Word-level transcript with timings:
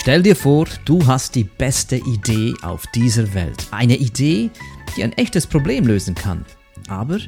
Stell 0.00 0.22
dir 0.22 0.34
vor, 0.34 0.66
du 0.86 1.06
hast 1.06 1.34
die 1.34 1.44
beste 1.44 1.96
Idee 1.96 2.54
auf 2.62 2.86
dieser 2.94 3.34
Welt. 3.34 3.66
Eine 3.70 3.96
Idee, 3.98 4.48
die 4.96 5.04
ein 5.04 5.12
echtes 5.12 5.46
Problem 5.46 5.86
lösen 5.86 6.14
kann. 6.14 6.46
Aber 6.88 7.18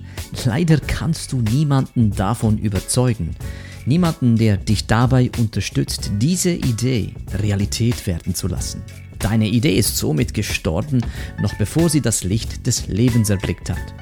leider 0.47 0.81
kannst 0.81 1.33
du 1.33 1.43
niemanden 1.43 2.13
davon 2.13 2.57
überzeugen. 2.57 3.37
Niemanden, 3.85 4.39
der 4.39 4.57
dich 4.57 4.87
dabei 4.87 5.31
unterstützt, 5.37 6.13
diese 6.17 6.53
Idee 6.53 7.13
Realität 7.35 8.07
werden 8.07 8.35
zu 8.35 8.49
lassen. 8.49 8.81
Deine 9.19 9.49
Idee 9.49 9.77
ist 9.77 9.99
somit 9.99 10.33
gestorben, 10.33 11.03
noch 11.43 11.53
bevor 11.57 11.91
sie 11.91 12.01
das 12.01 12.25
Licht 12.25 12.67
des 12.67 12.87
Lebens 12.87 13.29
erblickt 13.29 13.69
hat. 13.69 13.95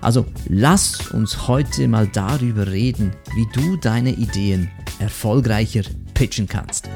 Also 0.00 0.26
lass 0.48 1.10
uns 1.10 1.48
heute 1.48 1.88
mal 1.88 2.06
darüber 2.06 2.68
reden, 2.68 3.10
wie 3.34 3.48
du 3.52 3.76
deine 3.76 4.10
Ideen 4.10 4.70
erfolgreicher 5.00 5.82
pitchen 6.14 6.46
kannst. 6.46 6.88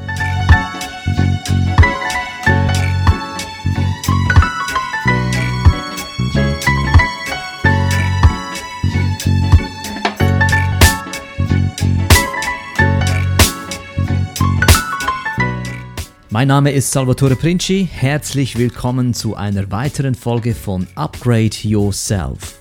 Mein 16.40 16.48
Name 16.48 16.70
ist 16.72 16.90
Salvatore 16.90 17.36
Princi. 17.36 17.86
Herzlich 17.92 18.56
willkommen 18.56 19.12
zu 19.12 19.34
einer 19.34 19.70
weiteren 19.70 20.14
Folge 20.14 20.54
von 20.54 20.86
Upgrade 20.94 21.54
Yourself. 21.64 22.60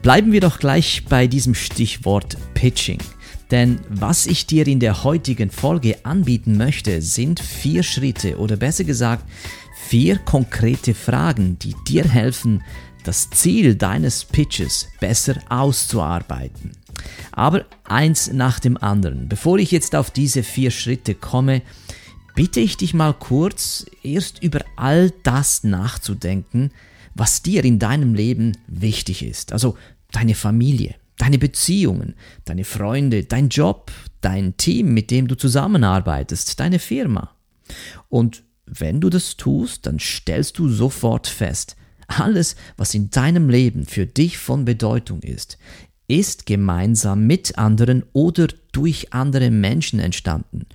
Bleiben 0.00 0.30
wir 0.30 0.40
doch 0.40 0.60
gleich 0.60 1.06
bei 1.08 1.26
diesem 1.26 1.56
Stichwort 1.56 2.36
Pitching. 2.54 3.00
Denn 3.50 3.80
was 3.88 4.26
ich 4.26 4.46
dir 4.46 4.66
in 4.66 4.80
der 4.80 5.02
heutigen 5.02 5.50
Folge 5.50 6.04
anbieten 6.04 6.56
möchte, 6.56 7.02
sind 7.02 7.40
vier 7.40 7.82
Schritte 7.82 8.38
oder 8.38 8.56
besser 8.56 8.84
gesagt 8.84 9.24
vier 9.88 10.18
konkrete 10.18 10.94
Fragen, 10.94 11.58
die 11.58 11.74
dir 11.88 12.04
helfen, 12.04 12.62
das 13.02 13.28
Ziel 13.30 13.74
deines 13.74 14.24
Pitches 14.24 14.88
besser 15.00 15.36
auszuarbeiten. 15.48 16.72
Aber 17.32 17.64
eins 17.84 18.32
nach 18.32 18.60
dem 18.60 18.76
anderen. 18.76 19.28
Bevor 19.28 19.58
ich 19.58 19.70
jetzt 19.70 19.96
auf 19.96 20.10
diese 20.10 20.42
vier 20.42 20.70
Schritte 20.70 21.14
komme, 21.14 21.62
bitte 22.34 22.60
ich 22.60 22.76
dich 22.76 22.94
mal 22.94 23.14
kurz 23.14 23.86
erst 24.02 24.42
über 24.42 24.60
all 24.76 25.10
das 25.22 25.64
nachzudenken, 25.64 26.70
was 27.14 27.42
dir 27.42 27.64
in 27.64 27.78
deinem 27.78 28.14
Leben 28.14 28.56
wichtig 28.66 29.22
ist. 29.22 29.52
Also 29.52 29.76
deine 30.12 30.34
Familie, 30.34 30.94
deine 31.20 31.38
Beziehungen, 31.38 32.14
deine 32.46 32.64
Freunde, 32.64 33.24
dein 33.24 33.50
Job, 33.50 33.92
dein 34.22 34.56
Team, 34.56 34.94
mit 34.94 35.10
dem 35.10 35.28
du 35.28 35.36
zusammenarbeitest, 35.36 36.58
deine 36.58 36.78
Firma. 36.78 37.36
Und 38.08 38.42
wenn 38.64 39.00
du 39.00 39.10
das 39.10 39.36
tust, 39.36 39.86
dann 39.86 39.98
stellst 39.98 40.58
du 40.58 40.68
sofort 40.70 41.26
fest, 41.26 41.76
alles, 42.06 42.56
was 42.76 42.94
in 42.94 43.10
deinem 43.10 43.50
Leben 43.50 43.84
für 43.84 44.06
dich 44.06 44.38
von 44.38 44.64
Bedeutung 44.64 45.20
ist, 45.20 45.58
ist 46.08 46.46
gemeinsam 46.46 47.26
mit 47.26 47.58
anderen 47.58 48.04
oder 48.12 48.48
durch 48.72 49.12
andere 49.12 49.50
Menschen 49.50 50.00
entstanden 50.00 50.66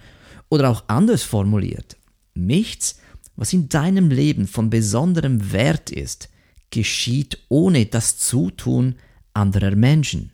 oder 0.49 0.69
auch 0.69 0.83
anders 0.87 1.23
formuliert, 1.23 1.97
nichts, 2.35 2.99
was 3.35 3.51
in 3.51 3.67
deinem 3.67 4.11
Leben 4.11 4.47
von 4.47 4.69
besonderem 4.69 5.51
Wert 5.51 5.89
ist, 5.89 6.29
geschieht 6.69 7.39
ohne 7.49 7.87
das 7.87 8.17
Zutun 8.17 8.95
anderer 9.33 9.75
Menschen. 9.75 10.31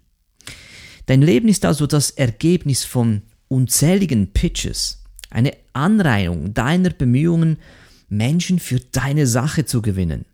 Dein 1.06 1.22
Leben 1.22 1.48
ist 1.48 1.66
also 1.66 1.88
das 1.88 2.12
Ergebnis 2.12 2.84
von 2.84 3.24
unzähligen 3.48 4.32
Pitches, 4.34 5.04
eine 5.30 5.54
Anreihung 5.74 6.54
deiner 6.54 6.90
Bemühungen, 6.90 7.58
Menschen 8.10 8.60
für 8.60 8.80
deine 8.80 9.28
Sache 9.28 9.66
zu 9.66 9.82
gewinnen. 9.82 10.26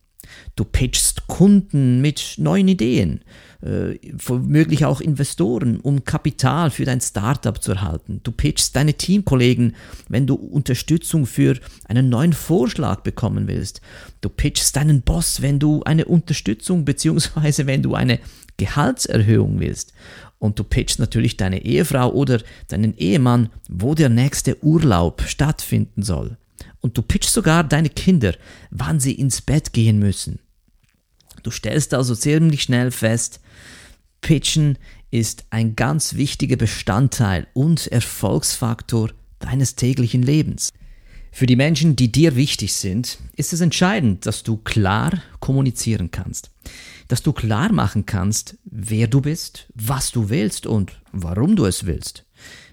Du 0.56 0.66
pitchst 0.66 1.28
Kunden 1.28 2.02
mit 2.02 2.36
neuen 2.38 2.68
Ideen, 2.68 3.22
äh, 3.62 3.96
womöglich 4.26 4.86
auch 4.86 5.02
Investoren, 5.02 5.80
um 5.80 6.04
Kapital 6.04 6.72
für 6.72 6.86
dein 6.86 7.02
Startup 7.02 7.62
zu 7.62 7.74
erhalten. 7.74 8.22
Du 8.24 8.32
pitchst 8.32 8.76
deine 8.76 8.94
Teamkollegen, 8.96 9.76
wenn 10.10 10.28
du 10.28 10.36
Unterstützung 10.36 11.26
für 11.26 11.58
einen 11.86 12.10
neuen 12.10 12.34
Vorschlag 12.34 13.02
bekommen 13.02 13.48
willst. 13.48 13.82
Du 14.22 14.30
pitchst 14.30 14.76
deinen 14.76 15.02
Boss, 15.02 15.42
wenn 15.42 15.60
du 15.60 15.84
eine 15.84 16.06
Unterstützung 16.06 16.86
bzw. 16.86 17.66
wenn 17.66 17.82
du 17.82 17.96
eine 17.96 18.20
Gehaltserhöhung 18.58 19.60
willst. 19.60 19.94
Und 20.40 20.60
du 20.60 20.64
pitchst 20.64 21.00
natürlich 21.00 21.38
deine 21.38 21.64
Ehefrau 21.64 22.12
oder 22.12 22.42
deinen 22.68 22.96
Ehemann, 22.98 23.50
wo 23.70 23.96
der 23.96 24.10
nächste 24.10 24.64
Urlaub 24.64 25.24
stattfinden 25.24 26.04
soll. 26.04 26.38
Und 26.80 26.98
du 26.98 27.02
pitchst 27.02 27.34
sogar 27.34 27.64
deine 27.64 27.90
Kinder, 27.90 28.36
wann 28.70 29.00
sie 29.00 29.14
ins 29.14 29.42
Bett 29.42 29.74
gehen 29.74 30.00
müssen. 30.00 30.40
Du 31.44 31.52
stellst 31.52 31.94
also 31.94 32.14
ziemlich 32.14 32.64
schnell 32.64 32.92
fest, 32.92 33.40
Pitchen 34.22 34.78
ist 35.12 35.46
ein 35.52 35.76
ganz 35.76 36.16
wichtiger 36.16 36.58
Bestandteil 36.58 37.48
und 37.54 37.88
Erfolgsfaktor 37.88 39.12
deines 39.40 39.76
täglichen 39.76 40.22
Lebens. 40.22 40.74
Für 41.38 41.46
die 41.46 41.56
Menschen, 41.56 41.96
die 41.96 42.12
dir 42.12 42.36
wichtig 42.36 42.74
sind, 42.74 43.20
ist 43.36 43.54
es 43.54 43.62
entscheidend, 43.62 44.26
dass 44.26 44.42
du 44.42 44.58
klar 44.58 45.22
kommunizieren 45.40 46.10
kannst. 46.10 46.50
Dass 47.10 47.22
du 47.22 47.32
klar 47.32 47.72
machen 47.72 48.08
kannst, 48.08 48.58
wer 48.66 49.06
du 49.06 49.22
bist, 49.22 49.68
was 49.76 50.10
du 50.10 50.32
willst 50.32 50.66
und 50.66 51.00
warum 51.12 51.56
du 51.56 51.66
es 51.66 51.86
willst. 51.86 52.26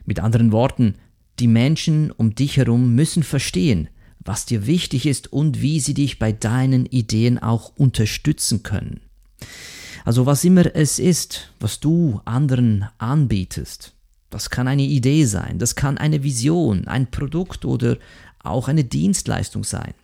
Mit 0.07 0.19
anderen 0.19 0.51
Worten, 0.51 0.95
die 1.41 1.47
Menschen 1.47 2.11
um 2.11 2.35
dich 2.35 2.57
herum 2.57 2.95
müssen 2.95 3.23
verstehen, 3.23 3.89
was 4.21 4.47
dir 4.47 4.67
wichtig 4.67 5.05
ist 5.05 5.31
und 5.31 5.61
wie 5.61 5.79
sie 5.79 5.93
dich 5.93 6.19
bei 6.19 6.33
deinen 6.33 6.87
Ideen 6.87 7.39
auch 7.39 7.77
unterstützen 7.77 8.63
können. 8.63 9.03
Also 10.07 10.25
was 10.25 10.43
immer 10.43 10.75
es 10.75 10.99
ist, 10.99 11.53
was 11.61 11.81
du 11.81 12.23
anderen 12.25 12.87
anbietest, 12.97 13.93
das 14.31 14.49
kann 14.49 14.67
eine 14.67 14.83
Idee 14.83 15.27
sein, 15.27 15.59
das 15.59 15.77
kann 15.77 15.99
eine 15.99 16.23
Vision, 16.23 16.89
ein 16.89 17.11
Produkt 17.11 17.67
oder 17.67 17.99
auch 18.45 18.69
eine 18.69 18.85
Dienstleistung 18.85 19.65
sein. 19.65 19.95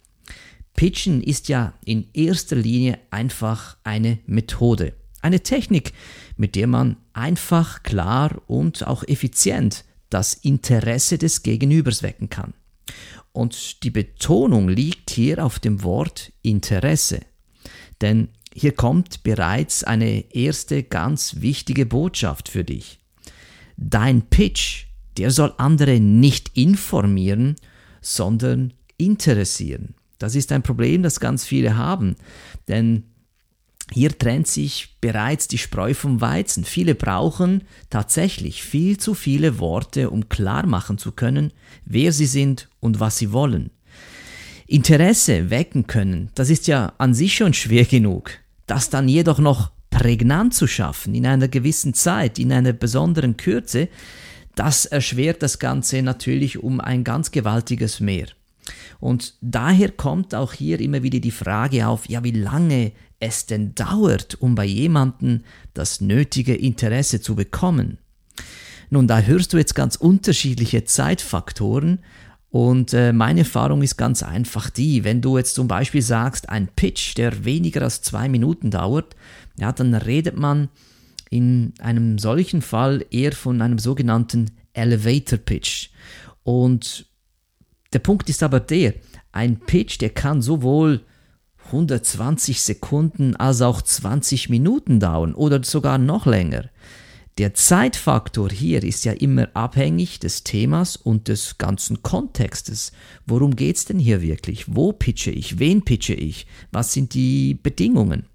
Pitchen 0.75 1.23
ist 1.23 1.49
ja 1.49 1.75
in 1.85 2.09
erster 2.15 2.57
Linie 2.57 2.99
einfach 3.11 3.77
eine 3.85 4.19
Methode, 4.27 4.95
eine 5.21 5.41
Technik, 5.41 5.93
mit 6.37 6.55
der 6.57 6.67
man 6.67 6.97
einfach, 7.13 7.83
klar 7.83 8.41
und 8.47 8.87
auch 8.87 9.05
effizient 9.07 9.85
das 10.09 10.35
Interesse 10.35 11.19
des 11.19 11.43
Gegenübers 11.43 12.03
wecken 12.03 12.31
kann. 12.31 12.55
Und 13.33 13.85
die 13.85 13.91
Betonung 13.91 14.69
liegt 14.69 15.11
hier 15.11 15.45
auf 15.45 15.59
dem 15.59 15.83
Wort 15.85 16.33
Interesse. 16.43 17.21
Denn 18.01 18.29
hier 18.53 18.73
kommt 18.73 19.23
bereits 19.23 19.85
eine 19.85 20.35
erste 20.35 20.83
ganz 20.83 21.37
wichtige 21.41 21.87
Botschaft 21.87 22.49
für 22.49 22.65
dich. 22.65 22.99
Dein 23.77 24.23
Pitch, 24.23 24.87
der 25.17 25.31
soll 25.31 25.55
andere 25.59 26.01
nicht 26.01 26.57
informieren, 26.57 27.57
sondern 28.01 28.73
interessieren. 28.97 29.95
Das 30.19 30.35
ist 30.35 30.53
ein 30.53 30.63
Problem, 30.63 31.03
das 31.03 31.21
ganz 31.21 31.45
viele 31.45 31.77
haben, 31.77 32.17
denn 32.69 33.05
hier 33.93 34.17
trennt 34.17 34.47
sich 34.47 34.97
bereits 35.01 35.49
die 35.49 35.59
Spreu 35.59 35.95
vom 35.95 36.21
Weizen. 36.21 36.65
Viele 36.65 36.95
brauchen 36.95 37.65
tatsächlich 37.89 38.63
viel 38.63 38.99
zu 38.99 39.15
viele 39.15 39.59
Worte, 39.59 40.11
um 40.11 40.29
klar 40.29 40.67
machen 40.67 40.99
zu 40.99 41.13
können, 41.13 41.53
wer 41.85 42.13
sie 42.13 42.27
sind 42.27 42.69
und 42.79 43.01
was 43.01 43.19
sie 43.19 43.33
wollen. 43.33 43.71
Interesse 44.67 45.51
wecken 45.51 45.89
können, 45.89 46.31
das 46.37 46.49
ist 46.49 46.69
ja 46.69 46.93
an 46.99 47.15
sich 47.15 47.35
schon 47.35 47.55
schwer 47.55 47.85
genug. 47.85 48.31
Das 48.67 48.89
dann 48.89 49.09
jedoch 49.09 49.41
noch 49.41 49.73
prägnant 49.91 50.55
zu 50.55 50.69
schaffen, 50.69 51.15
in 51.17 51.27
einer 51.27 51.49
gewissen 51.49 51.93
Zeit, 51.93 52.39
in 52.39 52.53
einer 52.53 52.73
besonderen 52.73 53.37
Kürze, 53.37 53.89
das 54.61 54.85
erschwert 54.85 55.43
das 55.43 55.59
Ganze 55.59 56.03
natürlich 56.03 56.63
um 56.63 56.81
ein 56.83 57.03
ganz 57.03 57.31
gewaltiges 57.31 57.99
Mehr. 57.99 58.27
Und 58.99 59.33
daher 59.41 59.91
kommt 59.91 60.35
auch 60.35 60.53
hier 60.53 60.81
immer 60.81 61.03
wieder 61.03 61.19
die 61.19 61.31
Frage 61.31 61.87
auf, 61.87 62.11
ja, 62.11 62.23
wie 62.25 62.33
lange 62.33 62.93
es 63.21 63.47
denn 63.47 63.75
dauert, 63.75 64.37
um 64.43 64.55
bei 64.55 64.67
jemandem 64.67 65.45
das 65.73 66.03
nötige 66.03 66.55
Interesse 66.55 67.23
zu 67.23 67.37
bekommen. 67.37 67.97
Nun, 68.91 69.07
da 69.07 69.21
hörst 69.21 69.55
du 69.55 69.57
jetzt 69.57 69.75
ganz 69.75 69.97
unterschiedliche 69.97 70.85
Zeitfaktoren 70.85 72.01
und 72.51 72.93
äh, 72.93 73.15
meine 73.15 73.41
Erfahrung 73.41 73.81
ist 73.81 73.97
ganz 73.97 74.23
einfach 74.23 74.69
die, 74.69 75.05
wenn 75.05 75.23
du 75.23 75.39
jetzt 75.39 75.55
zum 75.55 75.69
Beispiel 75.69 76.03
sagst, 76.03 76.51
ein 76.51 76.69
Pitch, 76.69 77.17
der 77.17 77.47
weniger 77.47 77.81
als 77.81 78.03
zwei 78.03 78.29
Minuten 78.29 78.71
dauert, 78.71 79.17
ja, 79.57 79.73
dann 79.73 79.95
redet 79.95 80.37
man 80.37 80.69
in 81.31 81.73
einem 81.79 82.19
solchen 82.19 82.61
Fall 82.61 83.07
eher 83.11 83.33
von 83.33 83.63
einem 83.63 83.79
sogenannten 83.79 84.51
Elevator 84.73 85.39
Pitch. 85.39 85.91
Und 86.43 87.07
der 87.93 88.01
Punkt 88.01 88.29
ist 88.29 88.43
aber 88.43 88.61
der, 88.61 88.95
ein 89.33 89.61
Pitch, 89.61 90.01
der 90.01 90.11
kann 90.11 90.43
sowohl 90.43 91.05
120 91.67 92.61
Sekunden 92.61 93.37
als 93.37 93.63
auch 93.63 93.81
20 93.81 94.49
Minuten 94.49 94.99
dauern 94.99 95.35
oder 95.35 95.63
sogar 95.63 95.99
noch 95.99 96.27
länger. 96.27 96.69
Der 97.39 97.55
Zeitfaktor 97.55 98.51
hier 98.51 98.83
ist 98.83 99.05
ja 99.05 99.13
immer 99.13 99.49
abhängig 99.55 100.19
des 100.19 100.43
Themas 100.43 100.97
und 100.97 101.29
des 101.29 101.59
ganzen 101.59 102.03
Kontextes. 102.03 102.93
Worum 103.25 103.57
geht 103.57 103.77
es 103.77 103.85
denn 103.85 103.99
hier 103.99 104.21
wirklich? 104.21 104.75
Wo 104.75 104.93
pitche 104.93 105.31
ich? 105.31 105.59
Wen 105.59 105.83
pitche 105.83 106.13
ich? 106.13 106.47
Was 106.73 106.93
sind 106.93 107.15
die 107.15 107.55
Bedingungen? 107.55 108.27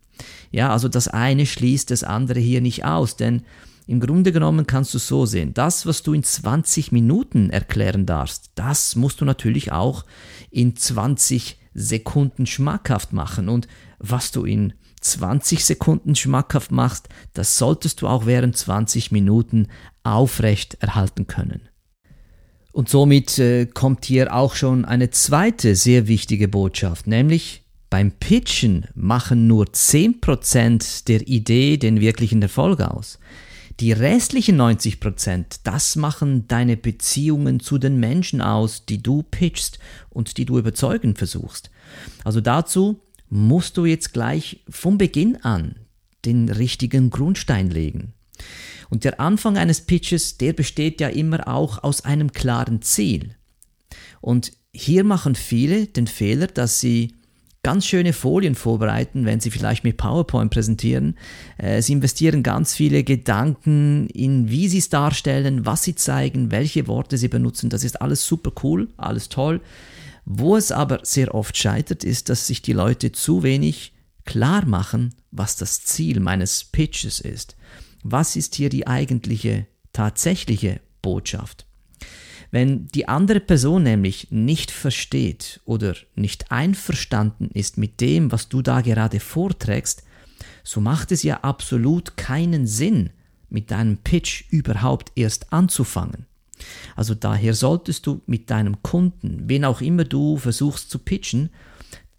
Ja, 0.55 0.69
also 0.69 0.87
das 0.87 1.09
eine 1.09 1.45
schließt 1.45 1.91
das 1.91 2.05
andere 2.05 2.39
hier 2.39 2.61
nicht 2.61 2.85
aus, 2.85 3.17
denn 3.17 3.41
im 3.87 3.99
Grunde 3.99 4.31
genommen 4.31 4.65
kannst 4.65 4.93
du 4.93 4.99
so 4.99 5.25
sehen, 5.25 5.53
das, 5.53 5.85
was 5.85 6.01
du 6.01 6.13
in 6.13 6.23
20 6.23 6.93
Minuten 6.93 7.49
erklären 7.49 8.05
darfst, 8.05 8.51
das 8.55 8.95
musst 8.95 9.19
du 9.19 9.25
natürlich 9.25 9.73
auch 9.73 10.05
in 10.51 10.77
20 10.77 11.59
Sekunden 11.73 12.45
schmackhaft 12.45 13.11
machen. 13.11 13.49
Und 13.49 13.67
was 13.99 14.31
du 14.31 14.45
in 14.45 14.71
20 15.01 15.65
Sekunden 15.65 16.15
schmackhaft 16.15 16.71
machst, 16.71 17.09
das 17.33 17.57
solltest 17.57 18.01
du 18.01 18.07
auch 18.07 18.25
während 18.25 18.55
20 18.55 19.11
Minuten 19.11 19.67
aufrecht 20.03 20.75
erhalten 20.75 21.27
können. 21.27 21.67
Und 22.71 22.87
somit 22.87 23.39
äh, 23.39 23.65
kommt 23.65 24.05
hier 24.05 24.33
auch 24.33 24.55
schon 24.55 24.85
eine 24.85 25.09
zweite 25.09 25.75
sehr 25.75 26.07
wichtige 26.07 26.47
Botschaft, 26.47 27.07
nämlich 27.07 27.64
beim 27.89 28.11
Pitchen 28.11 28.87
machen 28.95 29.47
nur 29.47 29.65
10% 29.65 31.05
der 31.05 31.27
Idee 31.27 31.77
den 31.77 32.01
wirklichen 32.01 32.41
Erfolg 32.41 32.81
aus. 32.81 33.19
Die 33.79 33.91
restlichen 33.91 34.59
90%, 34.59 35.59
das 35.63 35.95
machen 35.97 36.47
deine 36.47 36.77
Beziehungen 36.77 37.59
zu 37.59 37.77
den 37.77 37.99
Menschen 37.99 38.41
aus, 38.41 38.85
die 38.85 39.03
du 39.03 39.21
pitchst 39.23 39.79
und 40.09 40.37
die 40.37 40.45
du 40.45 40.57
überzeugen 40.57 41.15
versuchst. 41.15 41.69
Also 42.23 42.39
dazu 42.39 43.01
musst 43.29 43.75
du 43.75 43.85
jetzt 43.85 44.13
gleich 44.13 44.63
vom 44.69 44.97
Beginn 44.97 45.38
an 45.43 45.75
den 46.23 46.49
richtigen 46.49 47.09
Grundstein 47.09 47.69
legen. 47.69 48.13
Und 48.89 49.03
der 49.03 49.19
Anfang 49.19 49.57
eines 49.57 49.81
Pitches, 49.81 50.38
der 50.38 50.53
besteht 50.53 51.01
ja 51.01 51.09
immer 51.09 51.47
auch 51.47 51.83
aus 51.83 52.05
einem 52.05 52.31
klaren 52.31 52.81
Ziel. 52.81 53.35
Und 54.21 54.53
hier 54.73 55.03
machen 55.03 55.35
viele 55.35 55.88
den 55.88 56.07
Fehler, 56.07 56.47
dass 56.47 56.79
sie 56.79 57.15
ganz 57.65 57.88
schöne 57.88 58.13
Folien 58.13 58.53
vorbereiten, 58.53 59.25
wenn 59.25 59.39
sie 59.39 59.50
vielleicht 59.50 59.83
mit 59.83 59.97
PowerPoint 59.97 60.51
präsentieren. 60.51 61.17
Äh, 61.57 61.81
sie 61.81 61.94
investieren 61.94 62.44
ganz 62.44 62.75
viele 62.75 63.03
Gedanken 63.03 64.06
in, 64.09 64.51
wie 64.51 64.67
sie 64.67 64.77
es 64.77 64.89
darstellen, 64.89 65.65
was 65.65 65.81
sie 65.81 65.95
zeigen, 65.95 66.51
welche 66.51 66.85
Worte 66.85 67.17
sie 67.17 67.27
benutzen. 67.27 67.71
Das 67.71 67.83
ist 67.83 68.03
alles 68.03 68.23
super 68.23 68.51
cool, 68.62 68.89
alles 68.97 69.29
toll. 69.29 69.62
Wo 70.25 70.56
es 70.56 70.71
aber 70.71 71.00
sehr 71.01 71.33
oft 71.33 71.57
scheitert, 71.57 72.03
ist, 72.03 72.29
dass 72.29 72.45
sich 72.45 72.62
die 72.62 72.73
Leute 72.73 73.12
zu 73.12 73.41
wenig 73.41 73.94
klar 74.25 74.63
machen, 74.67 75.15
was 75.31 75.56
das 75.56 75.83
Ziel 75.83 76.19
meines 76.19 76.65
Pitches 76.65 77.19
ist. 77.19 77.56
Was 78.03 78.35
ist 78.35 78.53
hier 78.53 78.69
die 78.69 78.85
eigentliche, 78.85 79.65
tatsächliche 79.91 80.81
Botschaft? 81.01 81.64
Wenn 82.51 82.88
die 82.88 83.07
andere 83.07 83.39
Person 83.39 83.83
nämlich 83.83 84.27
nicht 84.31 84.71
versteht 84.71 85.62
oder 85.65 85.95
nicht 86.15 86.51
einverstanden 86.51 87.50
ist 87.53 87.77
mit 87.77 88.01
dem, 88.01 88.31
was 88.31 88.50
du 88.50 88.62
da 88.62 88.81
gerade 88.81 89.19
vorträgst, 89.19 90.03
so 90.63 90.81
macht 90.81 91.12
es 91.12 91.24
ja 91.24 91.42
absolut 91.42 92.18
keinen 92.18 92.68
Sinn, 92.68 93.12
mit 93.50 93.71
deinem 93.71 93.97
Pitch 93.97 94.45
überhaupt 94.50 95.12
erst 95.15 95.53
anzufangen. 95.53 96.25
Also 96.95 97.15
daher 97.15 97.53
solltest 97.53 98.07
du 98.07 98.21
mit 98.25 98.50
deinem 98.50 98.81
Kunden, 98.81 99.44
wen 99.48 99.65
auch 99.65 99.81
immer 99.81 100.03
du 100.03 100.38
versuchst 100.38 100.89
zu 100.89 101.00
pitchen, 101.00 101.50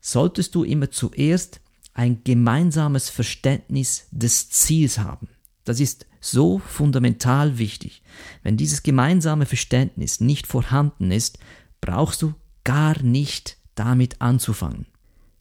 solltest 0.01 0.55
du 0.55 0.63
immer 0.63 0.91
zuerst 0.91 1.61
ein 1.95 2.23
gemeinsames 2.25 3.09
Verständnis 3.09 4.07
des 4.11 4.51
Ziels 4.51 4.99
haben. 4.99 5.29
Das 5.65 5.81
ist 5.81 6.07
so 6.31 6.59
fundamental 6.59 7.59
wichtig. 7.59 8.03
Wenn 8.43 8.57
dieses 8.57 8.83
gemeinsame 8.83 9.47
Verständnis 9.47 10.21
nicht 10.21 10.47
vorhanden 10.47 11.11
ist, 11.11 11.39
brauchst 11.81 12.23
du 12.23 12.35
gar 12.65 13.01
nicht 13.03 13.57
damit 13.75 14.21
anzufangen. 14.21 14.87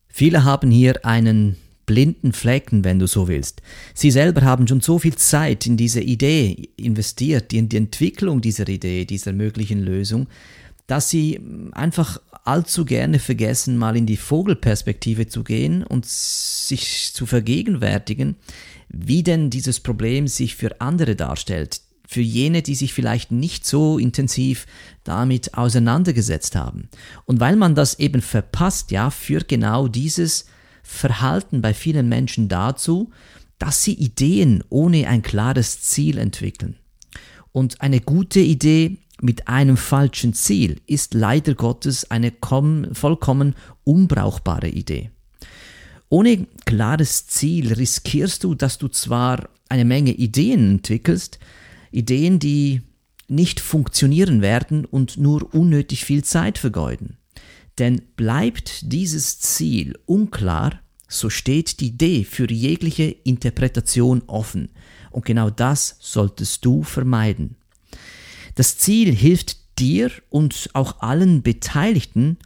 Viele 0.07 0.43
haben 0.43 0.71
hier 0.71 1.05
einen 1.05 1.57
blinden 1.85 2.33
Flecken, 2.33 2.83
wenn 2.83 2.99
du 2.99 3.07
so 3.07 3.27
willst. 3.27 3.61
Sie 3.93 4.11
selber 4.11 4.41
haben 4.41 4.67
schon 4.67 4.81
so 4.81 4.99
viel 4.99 5.15
Zeit 5.15 5.65
in 5.65 5.77
diese 5.77 6.01
Idee 6.01 6.69
investiert, 6.77 7.53
in 7.53 7.69
die 7.69 7.77
Entwicklung 7.77 8.41
dieser 8.41 8.67
Idee, 8.67 9.05
dieser 9.05 9.33
möglichen 9.33 9.81
Lösung, 9.81 10.27
dass 10.87 11.09
sie 11.09 11.39
einfach 11.71 12.19
allzu 12.43 12.85
gerne 12.85 13.19
vergessen, 13.19 13.77
mal 13.77 13.97
in 13.97 14.05
die 14.05 14.17
Vogelperspektive 14.17 15.27
zu 15.27 15.43
gehen 15.43 15.83
und 15.83 16.05
sich 16.05 17.11
zu 17.13 17.25
vergegenwärtigen, 17.25 18.35
wie 18.97 19.23
denn 19.23 19.49
dieses 19.49 19.81
Problem 19.81 20.27
sich 20.27 20.55
für 20.55 20.79
andere 20.79 21.15
darstellt, 21.15 21.81
für 22.07 22.21
jene, 22.21 22.61
die 22.61 22.75
sich 22.75 22.93
vielleicht 22.93 23.31
nicht 23.31 23.65
so 23.65 23.97
intensiv 23.97 24.65
damit 25.03 25.55
auseinandergesetzt 25.55 26.55
haben. 26.55 26.89
Und 27.25 27.39
weil 27.39 27.55
man 27.57 27.75
das 27.75 27.99
eben 27.99 28.21
verpasst, 28.21 28.91
ja, 28.91 29.09
führt 29.09 29.47
genau 29.47 29.87
dieses 29.87 30.45
Verhalten 30.81 31.61
bei 31.61 31.73
vielen 31.73 32.07
Menschen 32.07 32.47
dazu, 32.47 33.11
dass 33.59 33.83
sie 33.83 33.93
Ideen 33.93 34.63
ohne 34.69 35.07
ein 35.07 35.23
klares 35.23 35.81
Ziel 35.81 36.17
entwickeln. 36.17 36.77
Und 37.51 37.81
eine 37.81 37.99
gute 37.99 38.39
Idee 38.39 38.97
mit 39.21 39.47
einem 39.47 39.77
falschen 39.77 40.33
Ziel 40.33 40.81
ist 40.87 41.13
leider 41.13 41.55
Gottes 41.55 42.11
eine 42.11 42.31
vollkommen 42.93 43.55
unbrauchbare 43.83 44.69
Idee. 44.69 45.11
Ohne 46.09 46.47
klares 46.65 47.27
Ziel 47.27 47.73
riskierst 47.73 48.43
du, 48.43 48.55
dass 48.55 48.77
du 48.77 48.87
zwar 48.87 49.49
eine 49.69 49.85
Menge 49.85 50.11
Ideen 50.11 50.71
entwickelst, 50.71 51.39
Ideen, 51.91 52.39
die 52.39 52.81
nicht 53.27 53.59
funktionieren 53.59 54.41
werden 54.41 54.85
und 54.85 55.17
nur 55.17 55.53
unnötig 55.53 56.05
viel 56.05 56.23
Zeit 56.23 56.57
vergeuden. 56.57 57.17
Denn 57.79 58.01
bleibt 58.15 58.91
dieses 58.91 59.39
Ziel 59.39 59.97
unklar, 60.05 60.79
so 61.07 61.29
steht 61.29 61.79
die 61.79 61.87
Idee 61.87 62.23
für 62.23 62.49
jegliche 62.49 63.03
Interpretation 63.05 64.23
offen. 64.27 64.69
Und 65.11 65.25
genau 65.25 65.49
das 65.49 65.97
solltest 65.99 66.65
du 66.65 66.83
vermeiden. 66.83 67.55
Das 68.55 68.77
Ziel 68.77 69.13
hilft 69.13 69.79
dir 69.79 70.11
und 70.29 70.69
auch 70.73 71.01
allen 71.01 71.41
Beteiligten, 71.41 72.37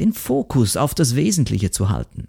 den 0.00 0.12
Fokus 0.12 0.76
auf 0.76 0.94
das 0.94 1.14
Wesentliche 1.14 1.70
zu 1.70 1.88
halten. 1.88 2.28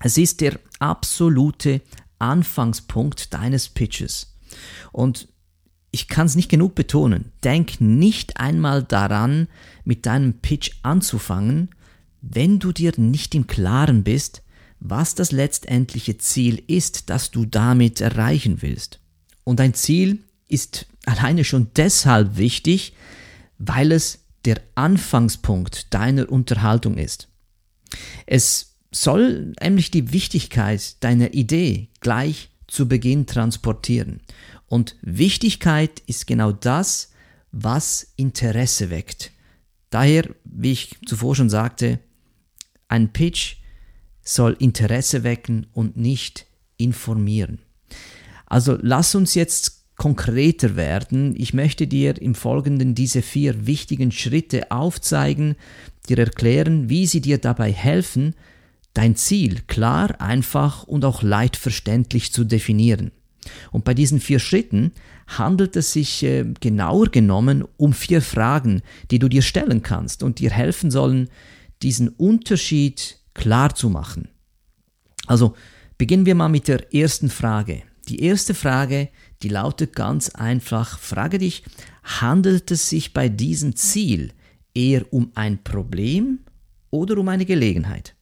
Es 0.00 0.18
ist 0.18 0.40
der 0.40 0.58
absolute 0.78 1.80
Anfangspunkt 2.18 3.32
deines 3.34 3.68
Pitches. 3.68 4.34
Und 4.92 5.28
ich 5.90 6.08
kann 6.08 6.26
es 6.26 6.36
nicht 6.36 6.50
genug 6.50 6.74
betonen, 6.74 7.32
denk 7.44 7.80
nicht 7.80 8.38
einmal 8.38 8.82
daran, 8.82 9.48
mit 9.84 10.06
deinem 10.06 10.34
Pitch 10.34 10.72
anzufangen, 10.82 11.70
wenn 12.20 12.58
du 12.58 12.72
dir 12.72 12.92
nicht 12.96 13.34
im 13.34 13.46
Klaren 13.46 14.04
bist, 14.04 14.42
was 14.80 15.14
das 15.14 15.32
letztendliche 15.32 16.18
Ziel 16.18 16.62
ist, 16.66 17.10
das 17.10 17.30
du 17.30 17.46
damit 17.46 18.00
erreichen 18.00 18.62
willst. 18.62 19.00
Und 19.44 19.60
ein 19.60 19.74
Ziel 19.74 20.20
ist 20.48 20.86
alleine 21.06 21.44
schon 21.44 21.68
deshalb 21.76 22.36
wichtig, 22.36 22.92
weil 23.58 23.92
es 23.92 24.20
der 24.44 24.60
Anfangspunkt 24.74 25.92
deiner 25.92 26.30
Unterhaltung 26.30 26.96
ist. 26.96 27.28
Es 28.26 28.67
soll 28.90 29.52
nämlich 29.60 29.90
die 29.90 30.12
Wichtigkeit 30.12 31.02
deiner 31.02 31.34
Idee 31.34 31.88
gleich 32.00 32.50
zu 32.66 32.88
Beginn 32.88 33.26
transportieren. 33.26 34.20
Und 34.66 34.96
Wichtigkeit 35.02 36.02
ist 36.06 36.26
genau 36.26 36.52
das, 36.52 37.10
was 37.52 38.12
Interesse 38.16 38.90
weckt. 38.90 39.32
Daher, 39.90 40.28
wie 40.44 40.72
ich 40.72 40.96
zuvor 41.06 41.34
schon 41.34 41.48
sagte, 41.48 41.98
ein 42.88 43.12
Pitch 43.12 43.56
soll 44.22 44.56
Interesse 44.58 45.24
wecken 45.24 45.66
und 45.72 45.96
nicht 45.96 46.46
informieren. 46.76 47.60
Also 48.46 48.78
lass 48.80 49.14
uns 49.14 49.34
jetzt 49.34 49.78
konkreter 49.96 50.76
werden. 50.76 51.34
Ich 51.36 51.54
möchte 51.54 51.86
dir 51.86 52.20
im 52.20 52.34
Folgenden 52.34 52.94
diese 52.94 53.22
vier 53.22 53.66
wichtigen 53.66 54.12
Schritte 54.12 54.70
aufzeigen, 54.70 55.56
dir 56.08 56.18
erklären, 56.18 56.88
wie 56.88 57.06
sie 57.06 57.20
dir 57.20 57.38
dabei 57.38 57.72
helfen, 57.72 58.34
dein 58.98 59.14
Ziel 59.14 59.60
klar, 59.68 60.20
einfach 60.20 60.82
und 60.82 61.04
auch 61.04 61.22
leicht 61.22 61.56
verständlich 61.56 62.32
zu 62.32 62.42
definieren. 62.42 63.12
Und 63.70 63.84
bei 63.84 63.94
diesen 63.94 64.18
vier 64.18 64.40
Schritten 64.40 64.90
handelt 65.28 65.76
es 65.76 65.92
sich 65.92 66.24
äh, 66.24 66.44
genauer 66.60 67.06
genommen 67.06 67.64
um 67.76 67.92
vier 67.92 68.20
Fragen, 68.20 68.82
die 69.12 69.20
du 69.20 69.28
dir 69.28 69.42
stellen 69.42 69.82
kannst 69.82 70.24
und 70.24 70.40
dir 70.40 70.50
helfen 70.50 70.90
sollen, 70.90 71.30
diesen 71.80 72.08
Unterschied 72.08 73.20
klar 73.34 73.72
zu 73.72 73.88
machen. 73.88 74.30
Also 75.28 75.54
beginnen 75.96 76.26
wir 76.26 76.34
mal 76.34 76.48
mit 76.48 76.66
der 76.66 76.92
ersten 76.92 77.30
Frage. 77.30 77.82
Die 78.08 78.20
erste 78.20 78.52
Frage, 78.52 79.10
die 79.44 79.48
lautet 79.48 79.94
ganz 79.94 80.30
einfach, 80.30 80.98
frage 80.98 81.38
dich, 81.38 81.62
handelt 82.02 82.72
es 82.72 82.88
sich 82.88 83.12
bei 83.14 83.28
diesem 83.28 83.76
Ziel 83.76 84.32
eher 84.74 85.04
um 85.12 85.30
ein 85.36 85.62
Problem 85.62 86.40
oder 86.90 87.16
um 87.18 87.28
eine 87.28 87.46
Gelegenheit? 87.46 88.16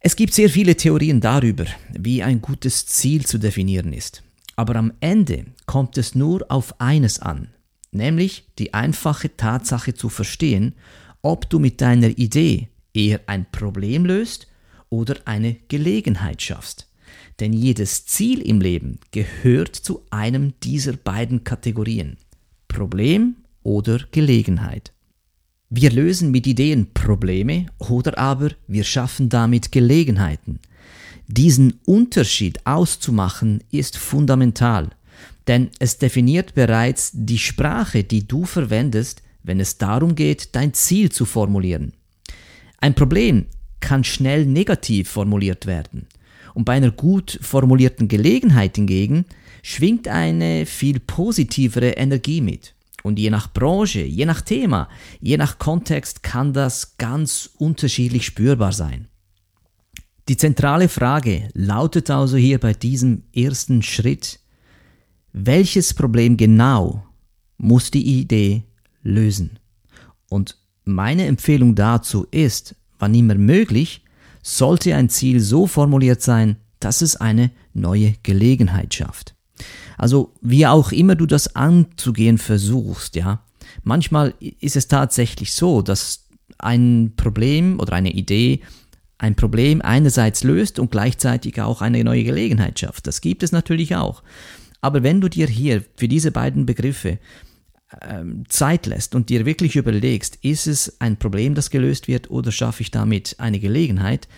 Es 0.00 0.14
gibt 0.14 0.32
sehr 0.32 0.48
viele 0.48 0.76
Theorien 0.76 1.20
darüber, 1.20 1.66
wie 1.92 2.22
ein 2.22 2.40
gutes 2.40 2.86
Ziel 2.86 3.26
zu 3.26 3.38
definieren 3.38 3.92
ist. 3.92 4.22
Aber 4.56 4.76
am 4.76 4.92
Ende 5.00 5.46
kommt 5.66 5.98
es 5.98 6.14
nur 6.14 6.46
auf 6.50 6.80
eines 6.80 7.20
an, 7.20 7.48
nämlich 7.90 8.46
die 8.58 8.74
einfache 8.74 9.36
Tatsache 9.36 9.94
zu 9.94 10.08
verstehen, 10.08 10.74
ob 11.22 11.50
du 11.50 11.58
mit 11.58 11.80
deiner 11.80 12.16
Idee 12.18 12.68
eher 12.94 13.20
ein 13.26 13.46
Problem 13.50 14.04
löst 14.04 14.46
oder 14.88 15.16
eine 15.24 15.56
Gelegenheit 15.68 16.42
schaffst. 16.42 16.86
Denn 17.40 17.52
jedes 17.52 18.06
Ziel 18.06 18.40
im 18.40 18.60
Leben 18.60 18.98
gehört 19.12 19.76
zu 19.76 20.02
einem 20.10 20.54
dieser 20.62 20.94
beiden 20.94 21.44
Kategorien. 21.44 22.16
Problem 22.66 23.36
oder 23.62 24.00
Gelegenheit. 24.10 24.92
Wir 25.70 25.90
lösen 25.90 26.30
mit 26.30 26.46
Ideen 26.46 26.94
Probleme 26.94 27.66
oder 27.78 28.16
aber 28.16 28.52
wir 28.66 28.84
schaffen 28.84 29.28
damit 29.28 29.70
Gelegenheiten. 29.70 30.60
Diesen 31.26 31.80
Unterschied 31.84 32.64
auszumachen 32.64 33.62
ist 33.70 33.98
fundamental, 33.98 34.88
denn 35.46 35.68
es 35.78 35.98
definiert 35.98 36.54
bereits 36.54 37.10
die 37.12 37.36
Sprache, 37.36 38.02
die 38.02 38.26
du 38.26 38.46
verwendest, 38.46 39.22
wenn 39.42 39.60
es 39.60 39.76
darum 39.76 40.14
geht, 40.14 40.54
dein 40.56 40.72
Ziel 40.72 41.12
zu 41.12 41.26
formulieren. 41.26 41.92
Ein 42.78 42.94
Problem 42.94 43.44
kann 43.80 44.04
schnell 44.04 44.46
negativ 44.46 45.10
formuliert 45.10 45.66
werden. 45.66 46.06
Und 46.54 46.64
bei 46.64 46.72
einer 46.72 46.90
gut 46.92 47.38
formulierten 47.42 48.08
Gelegenheit 48.08 48.76
hingegen 48.76 49.26
schwingt 49.62 50.08
eine 50.08 50.64
viel 50.64 50.98
positivere 50.98 51.90
Energie 51.90 52.40
mit. 52.40 52.74
Und 53.08 53.18
je 53.18 53.30
nach 53.30 53.50
Branche, 53.54 54.02
je 54.02 54.26
nach 54.26 54.42
Thema, 54.42 54.86
je 55.18 55.38
nach 55.38 55.58
Kontext 55.58 56.22
kann 56.22 56.52
das 56.52 56.98
ganz 56.98 57.48
unterschiedlich 57.56 58.26
spürbar 58.26 58.72
sein. 58.72 59.08
Die 60.28 60.36
zentrale 60.36 60.90
Frage 60.90 61.48
lautet 61.54 62.10
also 62.10 62.36
hier 62.36 62.60
bei 62.60 62.74
diesem 62.74 63.22
ersten 63.34 63.82
Schritt, 63.82 64.40
welches 65.32 65.94
Problem 65.94 66.36
genau 66.36 67.06
muss 67.56 67.90
die 67.90 68.20
Idee 68.20 68.64
lösen? 69.02 69.58
Und 70.28 70.58
meine 70.84 71.24
Empfehlung 71.24 71.74
dazu 71.74 72.26
ist, 72.30 72.74
wann 72.98 73.14
immer 73.14 73.36
möglich, 73.36 74.04
sollte 74.42 74.94
ein 74.94 75.08
Ziel 75.08 75.40
so 75.40 75.66
formuliert 75.66 76.20
sein, 76.20 76.56
dass 76.78 77.00
es 77.00 77.16
eine 77.16 77.52
neue 77.72 78.16
Gelegenheit 78.22 78.92
schafft. 78.92 79.37
Also 79.96 80.32
wie 80.40 80.66
auch 80.66 80.92
immer 80.92 81.14
du 81.14 81.26
das 81.26 81.54
anzugehen 81.56 82.38
versuchst, 82.38 83.16
ja, 83.16 83.42
manchmal 83.82 84.34
ist 84.60 84.76
es 84.76 84.88
tatsächlich 84.88 85.52
so, 85.52 85.82
dass 85.82 86.26
ein 86.58 87.12
Problem 87.16 87.78
oder 87.80 87.92
eine 87.92 88.12
Idee 88.12 88.60
ein 89.18 89.34
Problem 89.34 89.82
einerseits 89.82 90.44
löst 90.44 90.78
und 90.78 90.92
gleichzeitig 90.92 91.60
auch 91.60 91.82
eine 91.82 92.04
neue 92.04 92.24
Gelegenheit 92.24 92.78
schafft. 92.78 93.06
Das 93.06 93.20
gibt 93.20 93.42
es 93.42 93.52
natürlich 93.52 93.96
auch. 93.96 94.22
Aber 94.80 95.02
wenn 95.02 95.20
du 95.20 95.28
dir 95.28 95.48
hier 95.48 95.84
für 95.96 96.06
diese 96.06 96.30
beiden 96.30 96.66
Begriffe 96.66 97.18
ähm, 98.00 98.44
Zeit 98.48 98.86
lässt 98.86 99.14
und 99.14 99.28
dir 99.28 99.44
wirklich 99.44 99.74
überlegst, 99.74 100.38
ist 100.42 100.68
es 100.68 101.00
ein 101.00 101.16
Problem, 101.16 101.54
das 101.54 101.70
gelöst 101.70 102.06
wird 102.06 102.30
oder 102.30 102.52
schaffe 102.52 102.82
ich 102.82 102.92
damit 102.92 103.36
eine 103.38 103.58
Gelegenheit, 103.58 104.28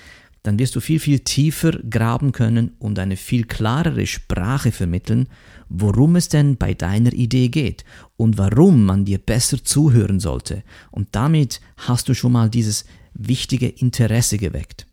dann 0.43 0.59
wirst 0.59 0.75
du 0.75 0.81
viel, 0.81 1.01
viel 1.01 1.21
tiefer 1.21 1.73
graben 1.91 2.33
können 2.33 2.73
und 2.79 2.99
eine 2.99 3.17
viel 3.17 3.45
klarere 3.45 4.07
Sprache 4.07 4.73
vermitteln, 4.73 5.29
worum 5.69 6.17
es 6.17 6.29
denn 6.29 6.57
bei 6.57 6.75
deiner 6.75 7.13
Idee 7.13 7.49
geht 7.49 7.85
und 8.17 8.39
warum 8.39 8.85
man 8.85 9.05
dir 9.05 9.19
besser 9.19 9.63
zuhören 9.63 10.19
sollte. 10.19 10.63
Und 10.91 11.09
damit 11.13 11.61
hast 11.77 12.09
du 12.09 12.15
schon 12.15 12.33
mal 12.33 12.49
dieses 12.49 12.85
wichtige 13.13 13.69
Interesse 13.69 14.39
geweckt. 14.39 14.87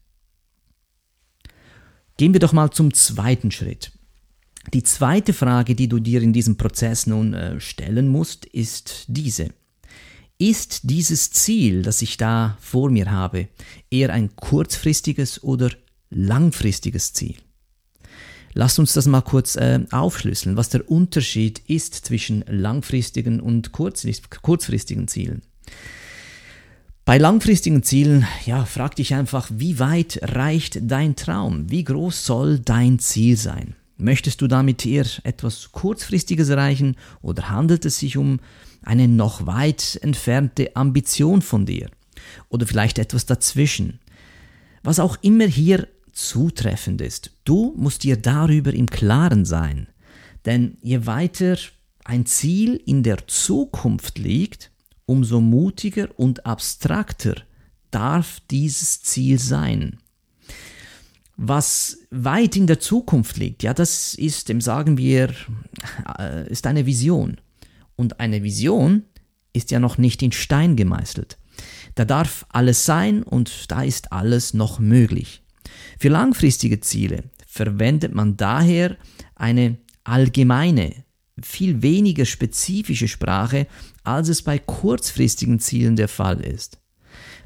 Gehen 2.18 2.34
wir 2.34 2.40
doch 2.40 2.54
mal 2.54 2.72
zum 2.72 2.94
zweiten 2.94 3.52
Schritt. 3.52 3.92
Die 4.74 4.84
zweite 4.84 5.34
Frage, 5.34 5.76
die 5.76 5.88
du 5.88 6.00
dir 6.00 6.22
in 6.22 6.34
diesem 6.34 6.58
Prozess 6.58 7.08
nun 7.08 7.34
äh, 7.34 7.60
stellen 7.60 8.10
musst, 8.10 8.46
ist 8.46 9.06
diese. 9.08 9.52
Ist 10.40 10.82
dieses 10.84 11.32
Ziel, 11.32 11.82
das 11.82 12.04
ich 12.04 12.18
da 12.18 12.58
vor 12.62 12.92
mir 12.92 13.10
habe, 13.10 13.48
eher 13.90 14.14
ein 14.14 14.36
kurzfristiges 14.36 15.44
oder 15.44 15.72
langfristiges 16.12 17.14
Ziel? 17.14 17.36
Lass 18.54 18.78
uns 18.78 18.94
das 18.94 19.08
mal 19.08 19.22
kurz 19.22 19.56
äh, 19.56 19.80
aufschlüsseln, 19.92 20.56
was 20.56 20.70
der 20.70 20.90
Unterschied 20.90 21.60
ist 21.68 21.94
zwischen 21.94 22.44
langfristigen 22.48 23.40
und 23.40 23.72
kurzfristigen 23.72 25.08
Zielen. 25.08 25.42
Bei 27.04 27.18
langfristigen 27.18 27.84
Zielen, 27.84 28.28
ja, 28.46 28.66
frag 28.66 28.96
dich 28.96 29.14
einfach, 29.16 29.50
wie 29.52 29.80
weit 29.80 30.20
reicht 30.22 30.80
dein 30.84 31.16
Traum? 31.16 31.72
Wie 31.72 31.84
groß 31.84 32.26
soll 32.26 32.60
dein 32.60 33.00
Ziel 33.00 33.38
sein? 33.38 33.76
Möchtest 33.96 34.42
du 34.42 34.48
damit 34.48 34.86
eher 34.86 35.06
etwas 35.24 35.72
Kurzfristiges 35.72 36.50
erreichen 36.50 36.96
oder 37.22 37.50
handelt 37.50 37.86
es 37.86 37.98
sich 38.00 38.18
um 38.18 38.40
eine 38.88 39.08
noch 39.08 39.46
weit 39.46 40.00
entfernte 40.02 40.76
Ambition 40.76 41.42
von 41.42 41.66
dir? 41.66 41.90
Oder 42.50 42.66
vielleicht 42.66 43.00
etwas 43.00 43.26
dazwischen? 43.26 44.00
Was 44.84 45.00
auch 45.00 45.18
immer 45.22 45.46
hier 45.46 45.88
zutreffend 46.14 47.02
ist, 47.02 47.32
du 47.44 47.74
musst 47.78 48.04
dir 48.04 48.18
darüber 48.18 48.74
im 48.74 48.88
Klaren 48.88 49.46
sein. 49.46 49.88
Denn 50.46 50.78
je 50.82 51.06
weiter 51.06 51.58
ein 52.06 52.26
Ziel 52.26 52.82
in 52.86 53.04
der 53.04 53.28
Zukunft 53.28 54.18
liegt, 54.18 54.72
umso 55.06 55.42
mutiger 55.42 56.08
und 56.16 56.46
abstrakter 56.46 57.36
darf 57.92 58.40
dieses 58.50 59.02
Ziel 59.04 59.40
sein. 59.40 59.98
Was 61.36 62.00
weit 62.10 62.56
in 62.56 62.66
der 62.66 62.80
Zukunft 62.80 63.38
liegt, 63.38 63.64
ja, 63.64 63.74
das 63.74 64.16
ist, 64.16 64.50
dem 64.50 64.62
sagen 64.62 64.98
wir, 64.98 65.34
äh, 66.18 66.50
ist 66.50 66.66
eine 66.66 66.86
Vision. 66.86 67.38
Und 67.98 68.22
eine 68.22 68.44
Vision 68.44 69.04
ist 69.52 69.72
ja 69.72 69.80
noch 69.80 69.98
nicht 69.98 70.22
in 70.22 70.32
Stein 70.32 70.78
gemeißelt. 70.78 71.38
Da 71.96 72.06
darf 72.06 72.46
alles 72.50 72.86
sein 72.86 73.24
und 73.24 73.70
da 73.72 73.84
ist 73.84 74.14
alles 74.14 74.54
noch 74.54 74.80
möglich. 74.80 75.44
Für 76.00 76.10
langfristige 76.10 76.80
Ziele 76.80 77.24
verwendet 77.46 78.14
man 78.14 78.38
daher 78.38 78.98
eine 79.36 79.78
allgemeine, 80.04 81.04
viel 81.42 81.82
weniger 81.82 82.26
spezifische 82.26 83.08
Sprache, 83.08 83.68
als 84.04 84.30
es 84.30 84.42
bei 84.42 84.60
kurzfristigen 84.60 85.60
Zielen 85.60 85.96
der 85.96 86.08
Fall 86.08 86.40
ist. 86.42 86.80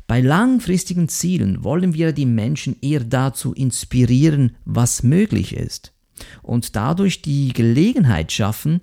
Bei 0.08 0.20
langfristigen 0.20 1.08
Zielen 1.08 1.64
wollen 1.64 1.94
wir 1.94 2.12
die 2.12 2.26
Menschen 2.26 2.76
eher 2.82 3.06
dazu 3.06 3.54
inspirieren, 3.54 4.58
was 4.66 5.04
möglich 5.04 5.56
ist 5.56 5.94
und 6.42 6.76
dadurch 6.76 7.22
die 7.22 7.54
Gelegenheit 7.54 8.32
schaffen, 8.32 8.82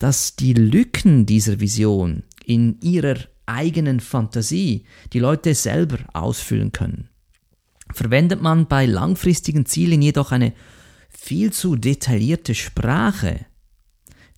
dass 0.00 0.34
die 0.34 0.54
Lücken 0.54 1.26
dieser 1.26 1.60
Vision 1.60 2.24
in 2.44 2.80
ihrer 2.80 3.18
eigenen 3.46 4.00
Fantasie 4.00 4.86
die 5.12 5.18
Leute 5.20 5.54
selber 5.54 5.98
ausfüllen 6.14 6.72
können. 6.72 7.10
Verwendet 7.92 8.40
man 8.40 8.66
bei 8.66 8.86
langfristigen 8.86 9.66
Zielen 9.66 10.00
jedoch 10.00 10.32
eine 10.32 10.54
viel 11.10 11.52
zu 11.52 11.76
detaillierte 11.76 12.54
Sprache, 12.54 13.44